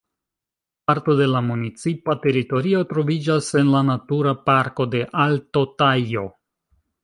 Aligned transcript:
Parto 0.91 1.13
de 1.19 1.27
la 1.33 1.41
municipa 1.49 2.15
teritorio 2.23 2.81
troviĝas 2.95 3.53
en 3.61 3.69
la 3.77 3.85
Natura 3.93 4.35
Parko 4.51 4.89
de 4.97 5.07
Alto 5.29 5.67
Tajo. 5.83 6.29